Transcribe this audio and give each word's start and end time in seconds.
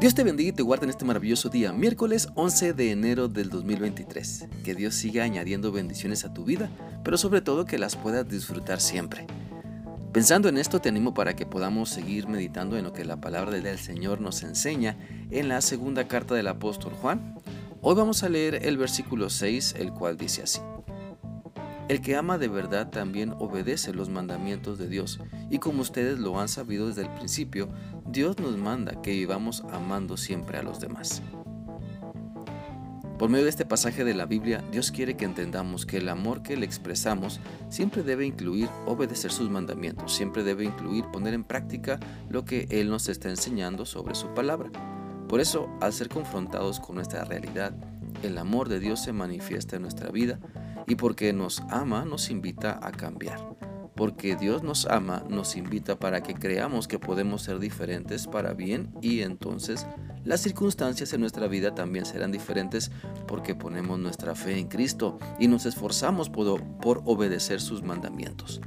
Dios 0.00 0.14
te 0.14 0.22
bendiga 0.22 0.50
y 0.50 0.52
te 0.52 0.62
guarde 0.62 0.84
en 0.84 0.90
este 0.90 1.04
maravilloso 1.04 1.48
día, 1.48 1.72
miércoles 1.72 2.28
11 2.36 2.72
de 2.72 2.92
enero 2.92 3.26
del 3.26 3.50
2023. 3.50 4.46
Que 4.62 4.76
Dios 4.76 4.94
siga 4.94 5.24
añadiendo 5.24 5.72
bendiciones 5.72 6.24
a 6.24 6.32
tu 6.32 6.44
vida, 6.44 6.70
pero 7.02 7.18
sobre 7.18 7.40
todo 7.40 7.64
que 7.64 7.78
las 7.78 7.96
puedas 7.96 8.28
disfrutar 8.28 8.80
siempre. 8.80 9.26
Pensando 10.12 10.48
en 10.48 10.56
esto, 10.56 10.80
te 10.80 10.88
animo 10.88 11.14
para 11.14 11.34
que 11.34 11.46
podamos 11.46 11.88
seguir 11.88 12.28
meditando 12.28 12.78
en 12.78 12.84
lo 12.84 12.92
que 12.92 13.04
la 13.04 13.20
palabra 13.20 13.50
del 13.50 13.76
Señor 13.76 14.20
nos 14.20 14.44
enseña 14.44 14.96
en 15.32 15.48
la 15.48 15.60
segunda 15.60 16.06
carta 16.06 16.36
del 16.36 16.46
apóstol 16.46 16.92
Juan. 16.92 17.34
Hoy 17.80 17.96
vamos 17.96 18.22
a 18.22 18.28
leer 18.28 18.66
el 18.66 18.76
versículo 18.76 19.28
6, 19.28 19.74
el 19.80 19.92
cual 19.92 20.16
dice 20.16 20.42
así. 20.44 20.60
El 21.88 22.02
que 22.02 22.16
ama 22.16 22.36
de 22.36 22.48
verdad 22.48 22.90
también 22.90 23.34
obedece 23.38 23.94
los 23.94 24.10
mandamientos 24.10 24.78
de 24.78 24.88
Dios, 24.88 25.20
y 25.48 25.58
como 25.58 25.80
ustedes 25.80 26.18
lo 26.18 26.38
han 26.38 26.48
sabido 26.48 26.86
desde 26.86 27.02
el 27.02 27.10
principio, 27.10 27.70
Dios 28.06 28.38
nos 28.38 28.58
manda 28.58 29.00
que 29.00 29.12
vivamos 29.12 29.64
amando 29.72 30.18
siempre 30.18 30.58
a 30.58 30.62
los 30.62 30.80
demás. 30.80 31.22
Por 33.18 33.30
medio 33.30 33.44
de 33.44 33.50
este 33.50 33.64
pasaje 33.64 34.04
de 34.04 34.12
la 34.12 34.26
Biblia, 34.26 34.62
Dios 34.70 34.92
quiere 34.92 35.16
que 35.16 35.24
entendamos 35.24 35.86
que 35.86 35.96
el 35.96 36.10
amor 36.10 36.42
que 36.42 36.58
le 36.58 36.66
expresamos 36.66 37.40
siempre 37.70 38.02
debe 38.02 38.26
incluir 38.26 38.68
obedecer 38.86 39.32
sus 39.32 39.48
mandamientos, 39.48 40.14
siempre 40.14 40.44
debe 40.44 40.64
incluir 40.64 41.06
poner 41.06 41.32
en 41.32 41.42
práctica 41.42 41.98
lo 42.28 42.44
que 42.44 42.68
Él 42.70 42.90
nos 42.90 43.08
está 43.08 43.30
enseñando 43.30 43.86
sobre 43.86 44.14
su 44.14 44.28
palabra. 44.34 44.70
Por 45.26 45.40
eso, 45.40 45.68
al 45.80 45.94
ser 45.94 46.10
confrontados 46.10 46.80
con 46.80 46.96
nuestra 46.96 47.24
realidad, 47.24 47.74
el 48.22 48.36
amor 48.36 48.68
de 48.68 48.78
Dios 48.78 49.02
se 49.02 49.12
manifiesta 49.12 49.76
en 49.76 49.82
nuestra 49.82 50.10
vida 50.10 50.38
y 50.86 50.94
porque 50.94 51.32
nos 51.32 51.62
ama 51.70 52.04
nos 52.04 52.30
invita 52.30 52.78
a 52.82 52.92
cambiar. 52.92 53.56
Porque 53.94 54.36
Dios 54.36 54.62
nos 54.62 54.86
ama 54.86 55.24
nos 55.28 55.56
invita 55.56 55.98
para 55.98 56.22
que 56.22 56.34
creamos 56.34 56.86
que 56.86 56.98
podemos 56.98 57.42
ser 57.42 57.58
diferentes 57.58 58.26
para 58.26 58.54
bien 58.54 58.94
y 59.00 59.22
entonces 59.22 59.86
las 60.24 60.40
circunstancias 60.40 61.12
en 61.12 61.20
nuestra 61.20 61.48
vida 61.48 61.74
también 61.74 62.04
serán 62.04 62.30
diferentes 62.30 62.90
porque 63.26 63.54
ponemos 63.54 63.98
nuestra 63.98 64.34
fe 64.34 64.58
en 64.58 64.68
Cristo 64.68 65.18
y 65.38 65.48
nos 65.48 65.66
esforzamos 65.66 66.28
por, 66.28 66.62
por 66.78 67.02
obedecer 67.06 67.60
sus 67.60 67.82
mandamientos. 67.82 68.60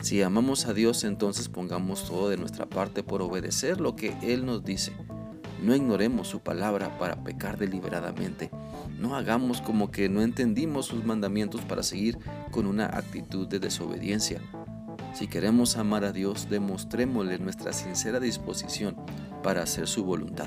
Si 0.00 0.22
amamos 0.22 0.66
a 0.66 0.74
Dios, 0.74 1.02
entonces 1.04 1.48
pongamos 1.48 2.04
todo 2.04 2.28
de 2.28 2.36
nuestra 2.36 2.66
parte 2.66 3.02
por 3.02 3.20
obedecer 3.20 3.80
lo 3.80 3.96
que 3.96 4.16
Él 4.22 4.46
nos 4.46 4.64
dice. 4.64 4.92
No 5.62 5.74
ignoremos 5.74 6.28
su 6.28 6.40
palabra 6.40 6.98
para 6.98 7.22
pecar 7.24 7.58
deliberadamente. 7.58 8.50
No 8.98 9.16
hagamos 9.16 9.60
como 9.60 9.90
que 9.90 10.08
no 10.08 10.22
entendimos 10.22 10.86
sus 10.86 11.04
mandamientos 11.04 11.60
para 11.62 11.82
seguir 11.82 12.18
con 12.50 12.66
una 12.66 12.86
actitud 12.86 13.48
de 13.48 13.58
desobediencia. 13.58 14.40
Si 15.14 15.26
queremos 15.26 15.76
amar 15.76 16.04
a 16.04 16.12
Dios, 16.12 16.48
demostrémosle 16.48 17.38
nuestra 17.38 17.72
sincera 17.72 18.20
disposición 18.20 18.96
para 19.42 19.62
hacer 19.62 19.88
su 19.88 20.04
voluntad. 20.04 20.46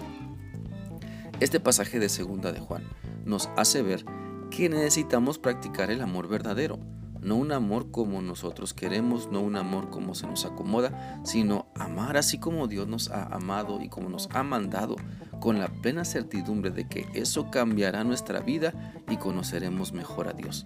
Este 1.39 1.59
pasaje 1.59 2.00
de 2.00 2.08
segunda 2.08 2.52
de 2.52 2.59
Juan 2.59 2.84
nos 3.26 3.50
hace 3.58 3.82
ver 3.82 4.06
que 4.50 4.70
necesitamos 4.70 5.39
practicar 5.39 5.92
el 5.92 6.02
amor 6.02 6.28
verdadero 6.28 6.80
no 7.22 7.36
un 7.36 7.52
amor 7.52 7.91
como 7.91 8.22
nosotros 8.22 8.73
queremos, 8.73 9.31
no 9.31 9.41
un 9.41 9.55
amor 9.55 9.89
como 9.89 10.16
se 10.16 10.27
nos 10.27 10.45
acomoda, 10.45 11.22
sino 11.23 11.67
amar 11.75 12.17
así 12.17 12.39
como 12.39 12.67
Dios 12.67 12.88
nos 12.88 13.09
ha 13.11 13.25
amado 13.25 13.81
y 13.81 13.89
como 13.89 14.09
nos 14.09 14.30
ha 14.33 14.44
mandado, 14.44 14.95
con 15.39 15.59
la 15.59 15.67
plena 15.67 16.05
certidumbre 16.05 16.72
de 16.72 16.88
que 16.88 17.08
eso 17.14 17.49
cambiará 17.49 18.03
nuestra 18.03 18.39
vida 18.39 18.73
y 19.09 19.17
conoceremos 19.17 19.94
mejor 19.94 20.27
a 20.27 20.33
Dios. 20.33 20.66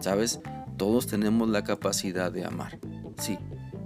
¿Sabes? 0.00 0.40
Todos 0.76 1.06
tenemos 1.06 1.48
la 1.48 1.64
capacidad 1.64 2.30
de 2.30 2.44
amar. 2.44 2.78
Sí, 3.18 3.38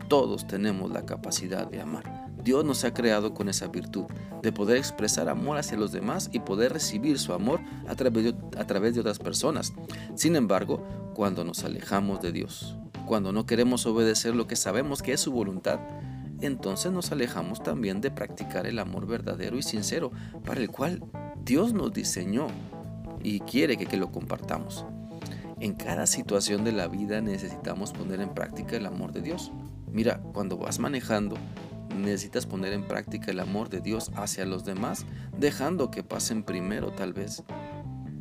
todos 0.09 0.47
tenemos 0.47 0.91
la 0.91 1.07
capacidad 1.07 1.71
de 1.71 1.81
amar. 1.81 2.20
Dios 2.43 2.65
nos 2.65 2.85
ha 2.85 2.95
creado 2.95 3.35
con 3.35 3.49
esa 3.49 3.69
virtud 3.69 4.05
de 4.43 4.53
poder 4.53 4.77
expresar 4.77 5.29
amor 5.29 5.59
hacia 5.59 5.77
los 5.77 5.93
demás 5.93 6.31
y 6.33 6.41
poder 6.41 6.73
recibir 6.73 7.19
su 7.19 7.33
amor 7.33 7.61
a 7.87 7.95
través 7.95 8.25
de, 8.25 8.35
a 8.59 8.67
través 8.67 8.95
de 8.95 9.01
otras 9.01 9.19
personas. 9.19 9.73
Sin 10.15 10.37
embargo, 10.37 10.87
cuando 11.15 11.45
nos 11.45 11.65
alejamos 11.65 12.21
de 12.21 12.33
Dios, 12.33 12.77
cuando 13.07 13.33
no 13.33 13.47
queremos 13.47 13.87
obedecer 13.87 14.35
lo 14.35 14.47
que 14.47 14.57
sabemos 14.57 15.03
que 15.03 15.13
es 15.13 15.21
su 15.21 15.33
voluntad, 15.33 15.81
entonces 16.41 16.91
nos 16.93 17.13
alejamos 17.13 17.63
también 17.63 18.01
de 18.01 18.11
practicar 18.11 18.67
el 18.67 18.79
amor 18.79 19.07
verdadero 19.07 19.59
y 19.59 19.63
sincero 19.63 20.11
para 20.45 20.61
el 20.61 20.71
cual 20.71 21.03
Dios 21.45 21.75
nos 21.75 21.93
diseñó 21.93 22.47
y 23.23 23.41
quiere 23.41 23.77
que, 23.77 23.87
que 23.87 23.97
lo 23.97 24.11
compartamos. 24.11 24.87
En 25.61 25.75
cada 25.75 26.07
situación 26.07 26.65
de 26.65 26.73
la 26.73 26.89
vida 26.89 27.21
necesitamos 27.21 27.93
poner 27.93 28.23
en 28.23 28.31
práctica 28.31 28.77
el 28.77 28.87
amor 28.87 29.13
de 29.13 29.21
Dios. 29.21 29.53
Mira, 29.93 30.23
cuando 30.33 30.57
vas 30.57 30.79
manejando, 30.79 31.37
necesitas 32.01 32.47
poner 32.47 32.73
en 32.73 32.87
práctica 32.87 33.31
el 33.31 33.41
amor 33.41 33.69
de 33.69 33.81
Dios 33.81 34.11
hacia 34.15 34.45
los 34.47 34.65
demás, 34.65 35.07
dejando 35.39 35.91
que 35.91 36.03
pasen 36.03 36.43
primero 36.43 36.93
tal 36.93 37.13
vez. 37.13 37.43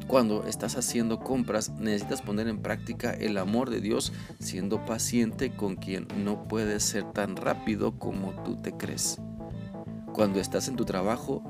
Cuando 0.07 0.45
estás 0.45 0.75
haciendo 0.75 1.19
compras, 1.19 1.69
necesitas 1.69 2.23
poner 2.23 2.47
en 2.47 2.63
práctica 2.63 3.11
el 3.11 3.37
amor 3.37 3.69
de 3.69 3.79
Dios 3.79 4.11
siendo 4.39 4.83
paciente 4.83 5.51
con 5.51 5.75
quien 5.75 6.07
no 6.17 6.47
puede 6.47 6.79
ser 6.79 7.03
tan 7.03 7.35
rápido 7.35 7.99
como 7.99 8.31
tú 8.43 8.55
te 8.55 8.71
crees. 8.71 9.19
Cuando 10.11 10.39
estás 10.39 10.67
en 10.67 10.75
tu 10.75 10.85
trabajo, 10.85 11.43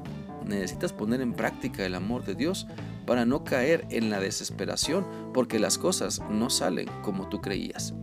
necesitas 0.45 0.91
poner 0.91 1.21
en 1.21 1.33
práctica 1.33 1.85
el 1.85 1.95
amor 1.95 2.25
de 2.25 2.35
Dios 2.35 2.67
para 3.05 3.25
no 3.25 3.43
caer 3.43 3.87
en 3.89 4.09
la 4.09 4.19
desesperación 4.19 5.07
porque 5.33 5.57
las 5.57 5.77
cosas 5.77 6.21
no 6.29 6.49
salen 6.49 6.89
como 7.01 7.29
tú 7.29 7.39
creías. 7.39 7.93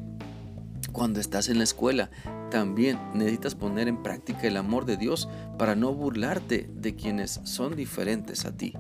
Cuando 0.91 1.21
estás 1.21 1.51
en 1.51 1.59
la 1.59 1.65
escuela, 1.65 2.11
también 2.51 2.99
necesitas 3.15 3.55
poner 3.55 3.89
en 3.89 4.03
práctica 4.03 4.47
el 4.47 4.57
amor 4.57 4.85
de 4.85 4.97
Dios 4.97 5.29
para 5.59 5.75
no 5.75 5.93
burlarte 5.93 6.71
de 6.75 6.95
quienes 6.95 7.41
son 7.45 7.77
diferentes 7.77 8.45
a 8.45 8.57
ti. 8.57 8.75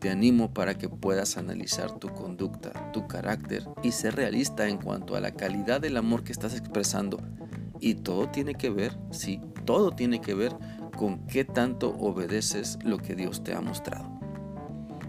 Te 0.00 0.10
animo 0.10 0.52
para 0.52 0.76
que 0.76 0.88
puedas 0.88 1.36
analizar 1.36 1.98
tu 1.98 2.08
conducta, 2.08 2.90
tu 2.92 3.06
carácter 3.06 3.68
y 3.82 3.92
ser 3.92 4.16
realista 4.16 4.68
en 4.68 4.78
cuanto 4.78 5.14
a 5.14 5.20
la 5.20 5.32
calidad 5.32 5.80
del 5.80 5.96
amor 5.96 6.24
que 6.24 6.32
estás 6.32 6.56
expresando. 6.56 7.20
Y 7.78 7.94
todo 7.94 8.28
tiene 8.28 8.54
que 8.54 8.70
ver, 8.70 8.98
sí, 9.12 9.40
todo 9.64 9.92
tiene 9.92 10.20
que 10.20 10.34
ver 10.34 10.56
con 10.96 11.26
qué 11.26 11.44
tanto 11.44 11.90
obedeces 11.98 12.78
lo 12.84 12.98
que 12.98 13.14
Dios 13.14 13.44
te 13.44 13.54
ha 13.54 13.60
mostrado. 13.60 14.12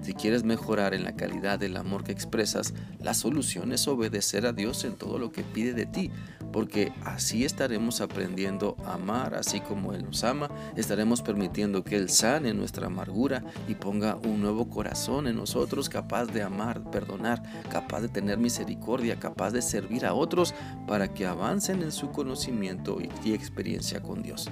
Si 0.03 0.13
quieres 0.13 0.43
mejorar 0.43 0.93
en 0.93 1.05
la 1.05 1.15
calidad 1.15 1.57
del 1.57 1.77
amor 1.77 2.03
que 2.03 2.11
expresas, 2.11 2.73
la 2.99 3.13
solución 3.13 3.71
es 3.71 3.87
obedecer 3.87 4.45
a 4.45 4.51
Dios 4.51 4.83
en 4.83 4.97
todo 4.97 5.17
lo 5.17 5.31
que 5.31 5.43
pide 5.43 5.73
de 5.73 5.85
ti, 5.85 6.11
porque 6.51 6.91
así 7.05 7.45
estaremos 7.45 8.01
aprendiendo 8.01 8.75
a 8.85 8.95
amar 8.95 9.33
así 9.33 9.61
como 9.61 9.93
Él 9.93 10.03
nos 10.03 10.25
ama, 10.25 10.49
estaremos 10.75 11.21
permitiendo 11.21 11.85
que 11.85 11.95
Él 11.95 12.09
sane 12.09 12.53
nuestra 12.53 12.87
amargura 12.87 13.45
y 13.69 13.75
ponga 13.75 14.17
un 14.17 14.41
nuevo 14.41 14.69
corazón 14.69 15.25
en 15.25 15.37
nosotros 15.37 15.87
capaz 15.87 16.25
de 16.25 16.43
amar, 16.43 16.91
perdonar, 16.91 17.41
capaz 17.71 18.01
de 18.01 18.09
tener 18.09 18.37
misericordia, 18.37 19.17
capaz 19.21 19.51
de 19.51 19.61
servir 19.61 20.05
a 20.05 20.13
otros 20.13 20.53
para 20.85 21.13
que 21.13 21.25
avancen 21.25 21.81
en 21.81 21.93
su 21.93 22.11
conocimiento 22.11 22.97
y 23.23 23.31
experiencia 23.31 24.01
con 24.01 24.21
Dios 24.21 24.49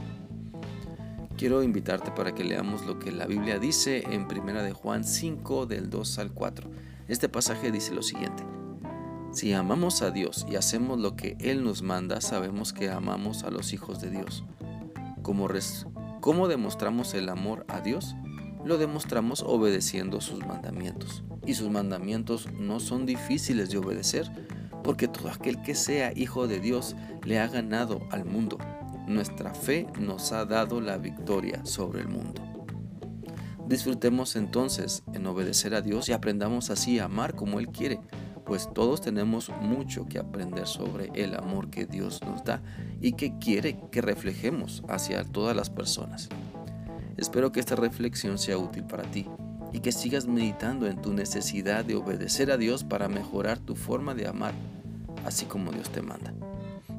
quiero 1.41 1.63
invitarte 1.63 2.11
para 2.11 2.35
que 2.35 2.43
leamos 2.43 2.85
lo 2.85 2.99
que 2.99 3.11
la 3.11 3.25
Biblia 3.25 3.57
dice 3.57 4.03
en 4.11 4.27
1 4.31 4.61
de 4.61 4.73
Juan 4.73 5.03
5 5.03 5.65
del 5.65 5.89
2 5.89 6.19
al 6.19 6.31
4. 6.33 6.69
Este 7.07 7.29
pasaje 7.29 7.71
dice 7.71 7.95
lo 7.95 8.03
siguiente: 8.03 8.43
Si 9.31 9.51
amamos 9.51 10.03
a 10.03 10.11
Dios 10.11 10.45
y 10.47 10.55
hacemos 10.55 10.99
lo 10.99 11.15
que 11.15 11.37
Él 11.39 11.63
nos 11.63 11.81
manda, 11.81 12.21
sabemos 12.21 12.73
que 12.73 12.91
amamos 12.91 13.41
a 13.41 13.49
los 13.49 13.73
hijos 13.73 13.99
de 14.01 14.11
Dios. 14.11 14.43
¿Cómo, 15.23 15.49
¿Cómo 16.19 16.47
demostramos 16.47 17.15
el 17.15 17.27
amor 17.27 17.65
a 17.69 17.81
Dios? 17.81 18.15
Lo 18.63 18.77
demostramos 18.77 19.41
obedeciendo 19.41 20.21
sus 20.21 20.45
mandamientos. 20.45 21.23
Y 21.47 21.55
sus 21.55 21.71
mandamientos 21.71 22.51
no 22.51 22.79
son 22.79 23.07
difíciles 23.07 23.71
de 23.71 23.79
obedecer, 23.79 24.29
porque 24.83 25.07
todo 25.07 25.29
aquel 25.31 25.59
que 25.63 25.73
sea 25.73 26.13
hijo 26.15 26.47
de 26.47 26.59
Dios 26.59 26.95
le 27.23 27.39
ha 27.39 27.47
ganado 27.47 27.99
al 28.11 28.25
mundo 28.25 28.59
nuestra 29.13 29.53
fe 29.53 29.87
nos 29.99 30.31
ha 30.31 30.45
dado 30.45 30.81
la 30.81 30.97
victoria 30.97 31.65
sobre 31.65 32.01
el 32.01 32.07
mundo. 32.07 32.41
Disfrutemos 33.67 34.35
entonces 34.35 35.03
en 35.13 35.25
obedecer 35.27 35.73
a 35.75 35.81
Dios 35.81 36.09
y 36.09 36.13
aprendamos 36.13 36.69
así 36.69 36.99
a 36.99 37.05
amar 37.05 37.35
como 37.35 37.59
Él 37.59 37.69
quiere, 37.69 38.01
pues 38.45 38.69
todos 38.73 38.99
tenemos 38.99 39.49
mucho 39.61 40.07
que 40.07 40.19
aprender 40.19 40.67
sobre 40.67 41.09
el 41.15 41.35
amor 41.35 41.69
que 41.69 41.85
Dios 41.85 42.21
nos 42.23 42.43
da 42.43 42.61
y 42.99 43.13
que 43.13 43.37
quiere 43.37 43.79
que 43.91 44.01
reflejemos 44.01 44.83
hacia 44.89 45.23
todas 45.23 45.55
las 45.55 45.69
personas. 45.69 46.27
Espero 47.15 47.51
que 47.51 47.59
esta 47.59 47.75
reflexión 47.75 48.37
sea 48.37 48.57
útil 48.57 48.83
para 48.83 49.03
ti 49.03 49.27
y 49.71 49.79
que 49.79 49.91
sigas 49.91 50.27
meditando 50.27 50.87
en 50.87 51.01
tu 51.01 51.13
necesidad 51.13 51.85
de 51.85 51.95
obedecer 51.95 52.51
a 52.51 52.57
Dios 52.57 52.83
para 52.83 53.07
mejorar 53.07 53.59
tu 53.59 53.75
forma 53.75 54.15
de 54.15 54.27
amar, 54.27 54.53
así 55.25 55.45
como 55.45 55.71
Dios 55.71 55.89
te 55.91 56.01
manda. 56.01 56.33